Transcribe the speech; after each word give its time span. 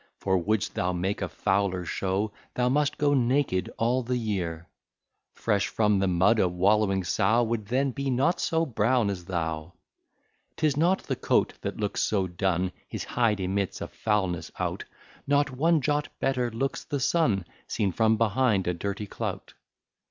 For 0.17 0.35
wouldst 0.35 0.73
thou 0.73 0.93
make 0.93 1.21
a 1.21 1.29
fouler 1.29 1.85
show, 1.85 2.31
Thou 2.55 2.69
must 2.69 2.97
go 2.97 3.13
naked 3.13 3.69
all 3.77 4.01
the 4.01 4.17
year. 4.17 4.67
Fresh 5.31 5.67
from 5.67 5.99
the 5.99 6.07
mud, 6.07 6.39
a 6.39 6.47
wallowing 6.47 7.03
sow 7.03 7.43
Would 7.43 7.67
then 7.67 7.91
be 7.91 8.09
not 8.09 8.39
so 8.39 8.65
brown 8.65 9.11
as 9.11 9.25
thou. 9.25 9.73
'Tis 10.55 10.75
not 10.75 11.03
the 11.03 11.15
coat 11.15 11.53
that 11.61 11.77
looks 11.77 12.01
so 12.01 12.25
dun, 12.25 12.71
His 12.87 13.03
hide 13.03 13.39
emits 13.39 13.79
a 13.79 13.87
foulness 13.87 14.49
out; 14.57 14.85
Not 15.27 15.51
one 15.51 15.81
jot 15.81 16.07
better 16.19 16.49
looks 16.49 16.83
the 16.83 16.99
sun 16.99 17.45
Seen 17.67 17.91
from 17.91 18.17
behind 18.17 18.65
a 18.65 18.73
dirty 18.73 19.05
clout. 19.05 19.53